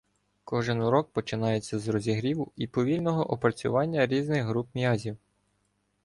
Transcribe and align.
Кожен 0.43 0.79
урок 0.81 1.11
починається 1.11 1.79
з 1.79 1.87
розігріву 1.87 2.51
і 2.55 2.67
повільного 2.67 3.31
опрацювання 3.31 4.07
різних 4.07 4.43
груп 4.45 4.75
м'язів. 4.75 5.17